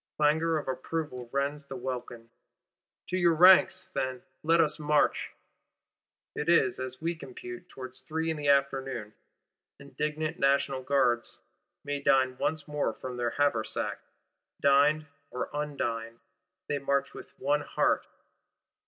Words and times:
Clangour 0.17 0.57
of 0.57 0.67
approval 0.67 1.29
rends 1.31 1.65
the 1.65 1.75
welkin. 1.75 2.31
To 3.09 3.17
your 3.17 3.35
ranks, 3.35 3.91
then; 3.93 4.23
let 4.41 4.59
us 4.59 4.79
march! 4.79 5.29
It 6.33 6.49
is, 6.49 6.79
as 6.79 6.99
we 7.03 7.13
compute, 7.15 7.69
towards 7.69 8.01
three 8.01 8.31
in 8.31 8.37
the 8.37 8.47
afternoon. 8.47 9.13
Indignant 9.79 10.39
National 10.39 10.81
Guards 10.81 11.37
may 11.83 12.01
dine 12.01 12.35
for 12.35 12.41
once 12.43 12.63
from 12.63 13.15
their 13.17 13.29
haversack: 13.37 13.99
dined 14.59 15.05
or 15.29 15.51
undined, 15.53 16.17
they 16.67 16.79
march 16.79 17.13
with 17.13 17.37
one 17.37 17.61
heart. 17.61 18.07